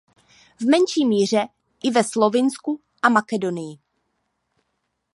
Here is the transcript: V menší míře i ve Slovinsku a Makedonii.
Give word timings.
V 0.59 0.65
menší 0.69 1.05
míře 1.05 1.47
i 1.83 1.91
ve 1.91 2.03
Slovinsku 2.03 2.81
a 3.03 3.09
Makedonii. 3.09 3.77